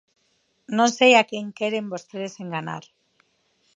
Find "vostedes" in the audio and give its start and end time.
1.93-2.33